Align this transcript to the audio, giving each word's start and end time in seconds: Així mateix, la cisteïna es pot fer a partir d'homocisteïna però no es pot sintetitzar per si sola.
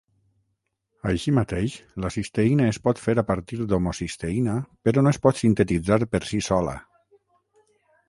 Així 1.11 1.33
mateix, 1.39 1.75
la 2.05 2.11
cisteïna 2.15 2.67
es 2.71 2.81
pot 2.87 3.03
fer 3.03 3.17
a 3.23 3.25
partir 3.29 3.61
d'homocisteïna 3.75 4.59
però 4.89 5.07
no 5.07 5.15
es 5.17 5.23
pot 5.29 5.43
sintetitzar 5.45 6.05
per 6.17 6.25
si 6.33 6.45
sola. 6.51 6.79